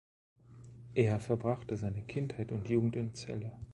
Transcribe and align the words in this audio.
Er 0.95 1.19
verbrachte 1.19 1.77
seine 1.77 2.01
Kindheit 2.01 2.51
und 2.51 2.67
Jugend 2.67 2.95
in 2.95 3.13
Celle. 3.13 3.51